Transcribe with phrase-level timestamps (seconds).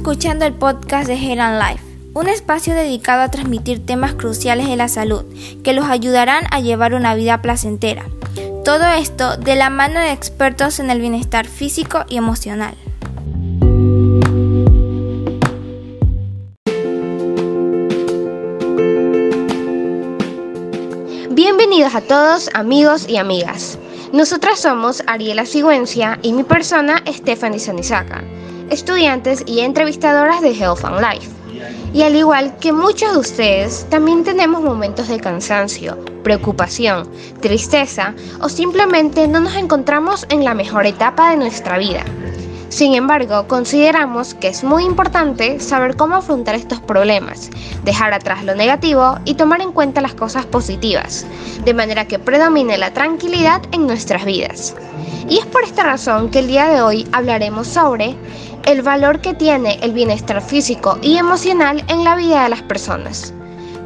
[0.00, 4.88] escuchando el podcast de Health Life, un espacio dedicado a transmitir temas cruciales de la
[4.88, 5.26] salud
[5.62, 8.06] que los ayudarán a llevar una vida placentera.
[8.64, 12.74] Todo esto de la mano de expertos en el bienestar físico y emocional.
[21.30, 23.78] Bienvenidos a todos amigos y amigas.
[24.14, 28.24] Nosotras somos Ariela Sigüencia y mi persona Stephanie Sanizaca,
[28.70, 31.30] estudiantes y entrevistadoras de Health and Life.
[31.92, 37.08] Y al igual que muchos de ustedes, también tenemos momentos de cansancio, preocupación,
[37.40, 42.04] tristeza o simplemente no nos encontramos en la mejor etapa de nuestra vida.
[42.70, 47.50] Sin embargo, consideramos que es muy importante saber cómo afrontar estos problemas,
[47.84, 51.26] dejar atrás lo negativo y tomar en cuenta las cosas positivas,
[51.64, 54.76] de manera que predomine la tranquilidad en nuestras vidas.
[55.28, 58.14] Y es por esta razón que el día de hoy hablaremos sobre
[58.64, 63.34] el valor que tiene el bienestar físico y emocional en la vida de las personas.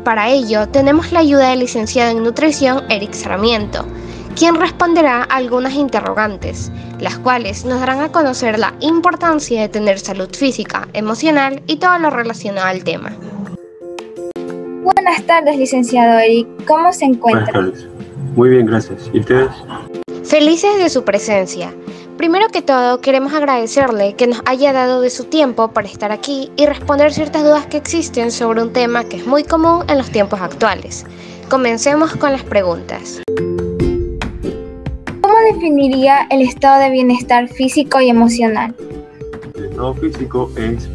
[0.05, 3.87] Para ello, tenemos la ayuda del licenciado en nutrición Eric Sarmiento,
[4.35, 9.99] quien responderá a algunas interrogantes, las cuales nos darán a conocer la importancia de tener
[9.99, 13.13] salud física, emocional y todo lo relacionado al tema.
[14.83, 16.49] Buenas tardes, licenciado Eric.
[16.67, 17.53] ¿Cómo se encuentra?
[17.53, 17.89] Buenas tardes.
[18.35, 19.11] Muy bien, gracias.
[19.13, 19.51] ¿Y ustedes?
[20.25, 21.73] Felices de su presencia.
[22.17, 26.51] Primero que todo, queremos agradecerle que nos haya dado de su tiempo para estar aquí
[26.57, 30.11] y responder ciertas dudas que existen sobre un tema que es muy común en los
[30.11, 31.05] tiempos actuales.
[31.49, 33.21] Comencemos con las preguntas
[35.53, 38.75] definiría el estado de bienestar físico y emocional?
[39.55, 40.89] El estado físico es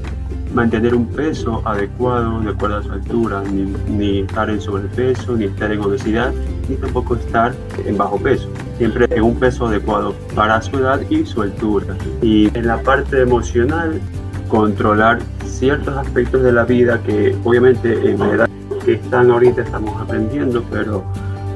[0.53, 5.45] mantener un peso adecuado de acuerdo a su altura, ni, ni, estar en sobrepeso, ni
[5.45, 6.33] estar en obesidad,
[6.67, 7.53] ni tampoco estar
[7.85, 8.49] en bajo peso.
[8.77, 11.95] Siempre en un peso adecuado para su edad y su altura.
[12.21, 14.01] Y en la parte emocional,
[14.47, 18.49] controlar ciertos aspectos de la vida que obviamente en la edad
[18.85, 21.03] que están ahorita estamos aprendiendo, pero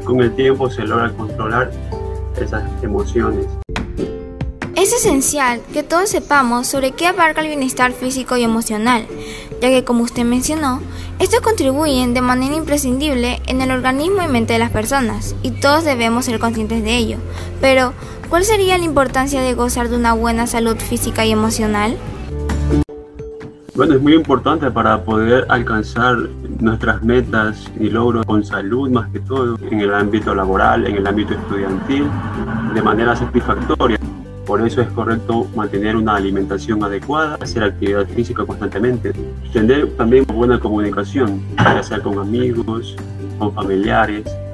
[0.04, 1.72] con el tiempo se logra controlar
[2.38, 3.46] esas emociones.
[4.76, 9.06] Es esencial que todos sepamos sobre qué abarca el bienestar físico y emocional,
[9.62, 10.82] ya que como usted mencionó,
[11.20, 15.86] estos contribuyen de manera imprescindible en el organismo y mente de las personas, y todos
[15.86, 17.18] debemos ser conscientes de ello.
[17.62, 17.94] Pero,
[18.30, 21.98] ¿cuál sería la importancia de gozar de una buena salud física y emocional?
[23.76, 26.16] Bueno, es muy importante para poder alcanzar
[26.60, 31.08] nuestras metas y logros con salud más que todo, en el ámbito laboral, en el
[31.08, 32.06] ámbito estudiantil,
[32.76, 33.98] de manera satisfactoria.
[34.46, 39.12] Por eso es correcto mantener una alimentación adecuada, hacer actividad física constantemente,
[39.52, 42.96] tener también buena comunicación, ya sea con amigos,
[43.40, 44.53] con familiares, es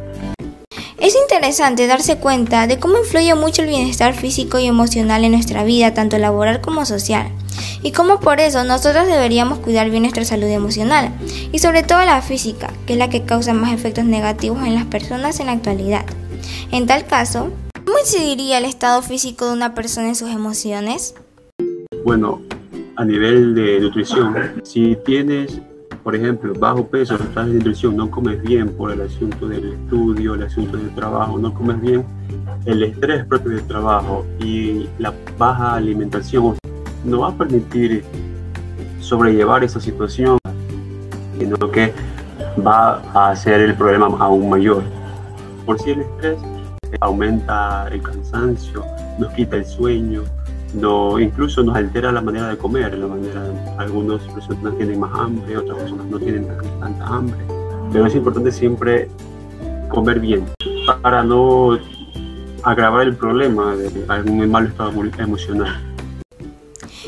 [1.30, 5.94] interesante darse cuenta de cómo influye mucho el bienestar físico y emocional en nuestra vida,
[5.94, 7.28] tanto laboral como social,
[7.84, 11.12] y cómo por eso nosotros deberíamos cuidar bien nuestra salud emocional,
[11.52, 14.86] y sobre todo la física, que es la que causa más efectos negativos en las
[14.86, 16.04] personas en la actualidad.
[16.72, 17.52] En tal caso,
[17.86, 21.14] ¿cómo incidiría el estado físico de una persona en sus emociones?
[22.04, 22.42] Bueno,
[22.96, 25.62] a nivel de nutrición, si tienes
[26.10, 30.34] por ejemplo, bajo peso, estás en nutrición, no comes bien por el asunto del estudio,
[30.34, 32.04] el asunto del trabajo, no comes bien,
[32.66, 36.58] el estrés propio del trabajo y la baja alimentación
[37.06, 38.04] no va a permitir
[39.00, 40.40] sobrellevar esa situación,
[41.38, 41.94] sino que
[42.66, 44.82] va a hacer el problema aún mayor.
[45.64, 46.40] Por si el estrés
[47.02, 48.84] aumenta el cansancio,
[49.20, 50.24] nos quita el sueño,
[50.74, 53.44] no, incluso nos altera la manera de comer, la manera,
[53.78, 56.48] algunas personas tienen más hambre, otras personas no tienen
[56.80, 57.38] tanta hambre,
[57.92, 59.10] pero es importante siempre
[59.90, 60.46] comer bien
[61.02, 61.78] para no
[62.64, 65.86] agravar el problema de algún mal estado emocional.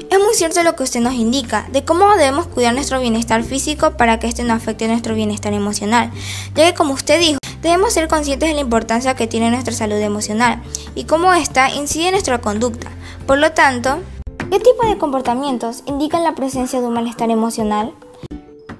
[0.09, 3.91] Es muy cierto lo que usted nos indica, de cómo debemos cuidar nuestro bienestar físico
[3.91, 6.11] para que este no afecte nuestro bienestar emocional,
[6.55, 9.97] ya que como usted dijo, debemos ser conscientes de la importancia que tiene nuestra salud
[9.97, 10.61] emocional
[10.95, 12.91] y cómo ésta incide en nuestra conducta.
[13.31, 14.01] Por lo tanto,
[14.49, 17.93] ¿qué tipo de comportamientos indican la presencia de un malestar emocional?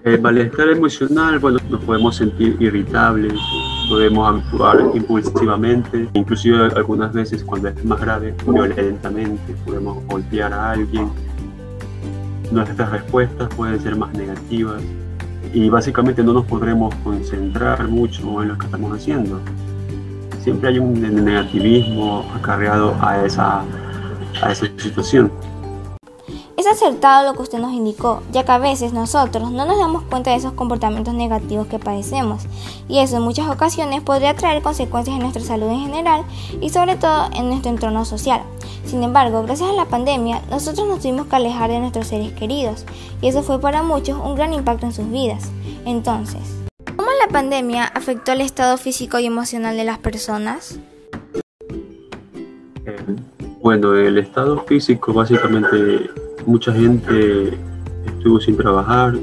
[0.04, 3.32] El malestar emocional, bueno, nos podemos sentir irritables,
[3.88, 11.10] podemos actuar impulsivamente, inclusive algunas veces cuando es más grave, violentamente, podemos golpear a alguien.
[12.52, 14.82] Nuestras respuestas pueden ser más negativas
[15.54, 19.40] y básicamente no nos podremos concentrar mucho en lo que estamos haciendo.
[20.44, 23.64] Siempre hay un negativismo acarreado a esa
[26.58, 30.04] Es acertado lo que usted nos indicó, ya que a veces nosotros no nos damos
[30.04, 32.44] cuenta de esos comportamientos negativos que padecemos,
[32.88, 36.24] y eso en muchas ocasiones podría traer consecuencias en nuestra salud en general
[36.60, 38.44] y sobre todo en nuestro entorno social.
[38.86, 42.86] Sin embargo, gracias a la pandemia, nosotros nos tuvimos que alejar de nuestros seres queridos,
[43.22, 45.50] y eso fue para muchos un gran impacto en sus vidas.
[45.86, 46.42] Entonces,
[46.96, 50.78] ¿cómo la pandemia afectó el estado físico y emocional de las personas?
[53.62, 56.10] Bueno, el estado físico básicamente
[56.48, 57.56] mucha gente
[58.08, 59.14] estuvo sin trabajar,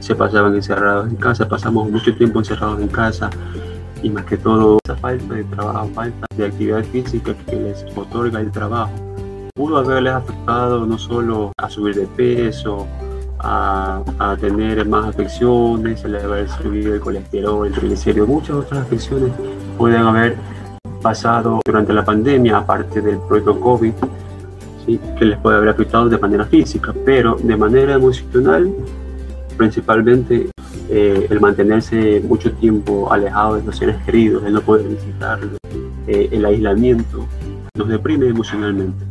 [0.00, 3.30] se pasaban encerrados en casa, pasamos mucho tiempo encerrados en casa
[4.02, 8.40] y más que todo esa falta de trabajo, falta de actividad física que les otorga
[8.40, 8.90] el trabajo,
[9.54, 12.88] pudo haberles afectado no solo a subir de peso,
[13.38, 14.02] a,
[14.40, 19.32] tener más afecciones, a haber subido el colesterol, el triglicérido, muchas otras afecciones
[19.78, 20.36] pueden haber
[21.00, 23.92] pasado durante la pandemia, aparte del propio COVID,
[25.18, 28.72] que les puede haber afectado de manera física, pero de manera emocional,
[29.56, 30.50] principalmente
[30.88, 35.58] eh, el mantenerse mucho tiempo alejado de los seres queridos, el no poder visitarlos,
[36.06, 37.26] eh, el aislamiento,
[37.74, 39.04] nos deprime emocionalmente.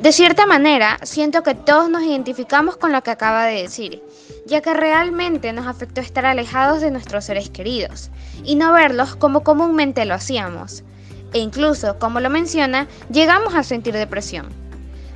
[0.00, 4.02] De cierta manera, siento que todos nos identificamos con lo que acaba de decir,
[4.46, 8.10] ya que realmente nos afectó estar alejados de nuestros seres queridos
[8.44, 10.84] y no verlos como comúnmente lo hacíamos.
[11.32, 14.46] E incluso, como lo menciona, llegamos a sentir depresión.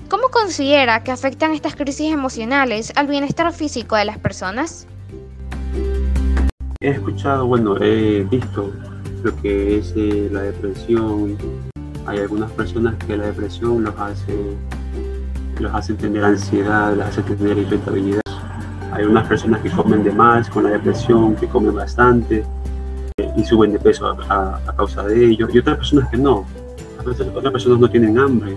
[0.09, 4.87] ¿Cómo considera que afectan estas crisis emocionales al bienestar físico de las personas?
[6.81, 8.73] He escuchado, bueno, he visto
[9.23, 11.37] lo que es eh, la depresión.
[12.07, 14.57] Hay algunas personas que la depresión los hace,
[15.59, 18.26] los hace tener ansiedad, los hace tener irritabilidad.
[18.97, 22.43] Hay unas personas que comen de más con la depresión, que comen bastante
[23.37, 26.47] y suben de peso a, causa de ello, y otras personas que no.
[26.99, 28.57] Otras personas no tienen hambre,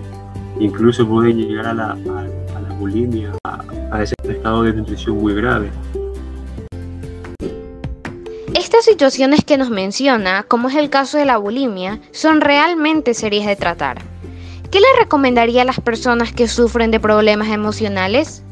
[0.58, 5.70] incluso pueden llegar a la, a, la bulimia, a, ese estado de nutrición muy grave.
[8.54, 13.46] Estas situaciones que nos menciona, como es el caso de la bulimia, son realmente serias
[13.46, 13.98] de tratar.
[14.70, 18.42] ¿Qué le recomendaría a las personas que sufren de problemas emocionales?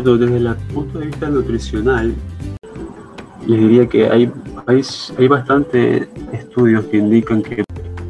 [0.00, 2.14] Desde el punto de vista nutricional,
[3.46, 4.30] les diría que hay,
[4.66, 4.82] hay,
[5.18, 7.64] hay bastantes estudios que indican que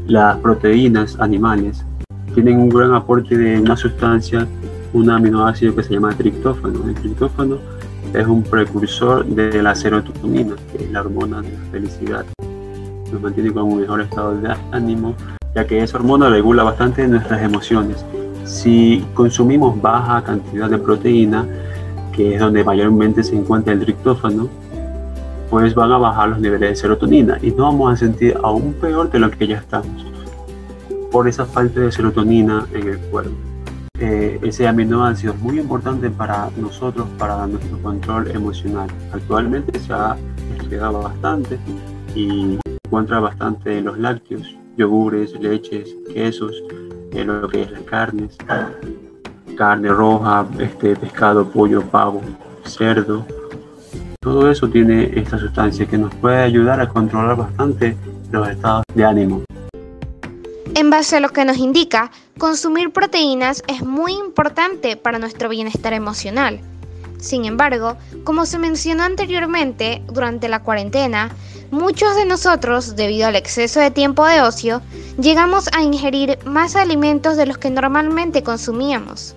[0.06, 1.84] las proteínas animales
[2.34, 4.46] tienen un gran aporte de una sustancia,
[4.92, 6.88] un aminoácido que se llama triptófano.
[6.88, 7.58] El triptófano
[8.14, 12.24] es un precursor de la serotonina, que es la hormona de la felicidad.
[13.12, 15.14] Nos mantiene con un mejor estado de ánimo,
[15.54, 18.04] ya que esa hormona regula bastante nuestras emociones.
[18.44, 21.46] Si consumimos baja cantidad de proteína,
[22.18, 24.48] que es donde mayormente se encuentra el triptófano,
[25.50, 29.08] pues van a bajar los niveles de serotonina y nos vamos a sentir aún peor
[29.08, 30.04] de lo que ya estamos
[31.12, 33.30] por esa falta de serotonina en el cuerpo.
[34.00, 38.88] Eh, ese aminoácido es muy importante para nosotros, para nuestro control emocional.
[39.12, 40.16] Actualmente se ha
[40.58, 41.56] estudiado bastante
[42.16, 46.64] y encuentra bastante en los lácteos, yogures, leches, quesos,
[47.12, 48.36] en lo que es las carnes,
[49.58, 52.22] carne roja, este, pescado, pollo, pavo,
[52.64, 53.26] cerdo,
[54.20, 57.96] todo eso tiene esta sustancia que nos puede ayudar a controlar bastante
[58.30, 59.42] los estados de ánimo.
[60.76, 65.92] En base a lo que nos indica, consumir proteínas es muy importante para nuestro bienestar
[65.92, 66.60] emocional.
[67.18, 71.30] Sin embargo, como se mencionó anteriormente, durante la cuarentena,
[71.72, 74.82] muchos de nosotros, debido al exceso de tiempo de ocio,
[75.20, 79.34] llegamos a ingerir más alimentos de los que normalmente consumíamos.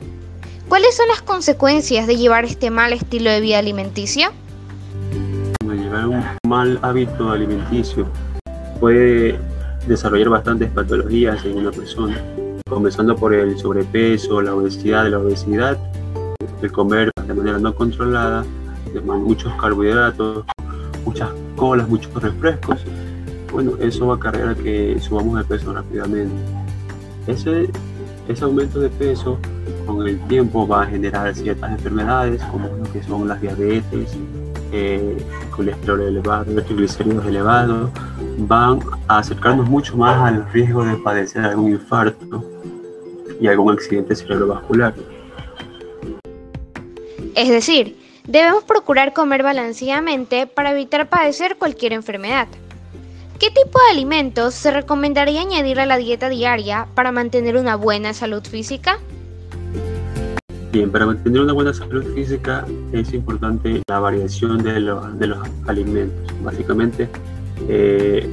[0.72, 4.30] ¿Cuáles son las consecuencias de llevar este mal estilo de vida alimenticio?
[5.66, 8.08] llevar un mal hábito alimenticio
[8.80, 9.38] puede
[9.86, 12.24] desarrollar bastantes patologías en una persona,
[12.70, 15.78] comenzando por el sobrepeso, la obesidad, la obesidad,
[16.62, 18.46] el comer de manera no controlada,
[19.04, 20.46] muchos carbohidratos,
[21.04, 22.80] muchas colas, muchos refrescos.
[23.52, 26.34] Bueno, eso va a cargar a que subamos de peso rápidamente.
[27.28, 27.70] Ese,
[28.30, 29.38] ese aumento de peso
[29.96, 34.16] con el tiempo va a generar ciertas enfermedades como lo que son las diabetes,
[34.72, 35.18] eh,
[35.56, 37.90] colesterol elevado, triglicéridos elevados,
[38.38, 42.44] van a acercarnos mucho más al riesgo de padecer algún infarto
[43.40, 44.94] y algún accidente cerebrovascular.
[47.36, 52.48] Es decir, debemos procurar comer balanceadamente para evitar padecer cualquier enfermedad.
[53.40, 58.14] ¿Qué tipo de alimentos se recomendaría añadir a la dieta diaria para mantener una buena
[58.14, 59.00] salud física?
[60.72, 66.34] Bien, para mantener una buena salud física es importante la variación de, de los alimentos.
[66.42, 67.10] Básicamente,
[67.68, 68.26] eh,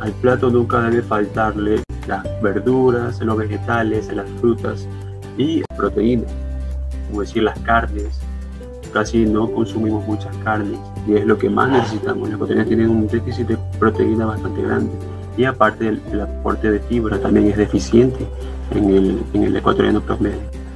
[0.00, 4.86] al plato nunca debe faltarle las verduras, los vegetales, las frutas
[5.38, 6.30] y proteínas,
[7.08, 8.20] como decir las carnes.
[8.92, 12.28] Casi no consumimos muchas carnes y es lo que más necesitamos.
[12.28, 14.92] Los ecuatorianos tienen un déficit de proteína bastante grande
[15.38, 18.26] y aparte el, aporte de fibra también es deficiente
[18.74, 20.67] en el, en el ecuatoriano promedio.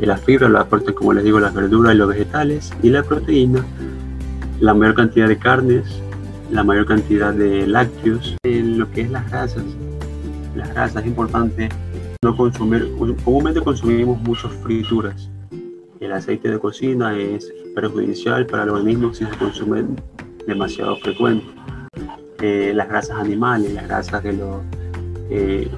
[0.00, 3.64] La fibra lo aportan, como les digo, las verduras y los vegetales y la proteína,
[4.60, 5.84] la mayor cantidad de carnes,
[6.50, 9.64] la mayor cantidad de lácteos, en lo que es las grasas.
[10.56, 11.68] Las grasas es importante
[12.22, 12.90] no consumir,
[13.24, 15.30] comúnmente consumimos muchas frituras.
[16.00, 19.84] El aceite de cocina es perjudicial para el organismo si se consume
[20.46, 21.46] demasiado frecuente.
[22.40, 24.62] Eh, las grasas animales, las grasas de los,
[25.30, 25.70] eh,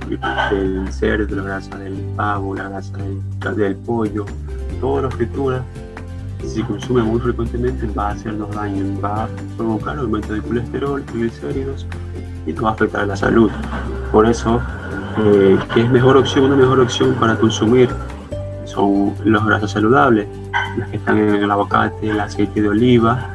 [0.51, 4.27] del cerdo, las grasas del pavo, las grasas del, del pollo,
[4.81, 5.63] todas las frituras,
[6.41, 11.03] si se consume muy frecuentemente va a hacernos daño, va a provocar aumento de colesterol,
[11.05, 11.87] triglicéridos
[12.47, 13.51] y nos va a afectar a la salud.
[14.13, 14.61] Por eso
[15.19, 16.45] eh, ¿qué es mejor opción?
[16.45, 17.89] Una mejor opción para consumir
[18.67, 20.27] son los grasas saludables,
[20.77, 23.31] las que están en el aguacate, el aceite de oliva,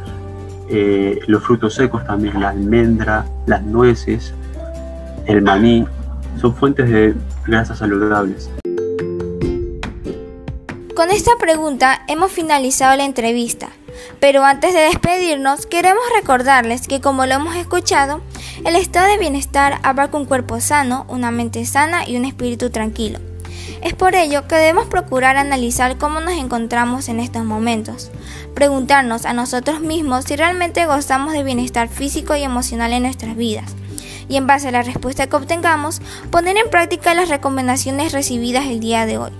[0.70, 4.34] eh, los frutos secos también, la almendra, las nueces,
[5.26, 5.88] el maní,
[6.40, 8.50] son fuentes de grasas saludables.
[10.96, 13.70] Con esta pregunta hemos finalizado la entrevista,
[14.20, 18.22] pero antes de despedirnos queremos recordarles que como lo hemos escuchado,
[18.66, 23.20] el estado de bienestar abarca un cuerpo sano, una mente sana y un espíritu tranquilo.
[23.82, 28.12] Es por ello que debemos procurar analizar cómo nos encontramos en estos momentos,
[28.54, 33.76] preguntarnos a nosotros mismos si realmente gozamos de bienestar físico y emocional en nuestras vidas,
[34.32, 38.80] y en base a la respuesta que obtengamos, poner en práctica las recomendaciones recibidas el
[38.80, 39.32] día de hoy.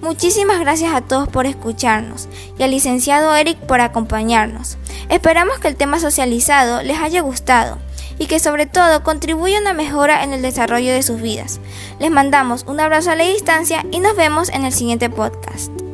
[0.00, 2.28] Muchísimas gracias a todos por escucharnos
[2.58, 4.78] y al licenciado Eric por acompañarnos.
[5.10, 7.78] Esperamos que el tema socializado les haya gustado
[8.18, 11.60] y que sobre todo contribuya a una mejora en el desarrollo de sus vidas.
[12.00, 15.87] Les mandamos un abrazo a la distancia y nos vemos en el siguiente podcast.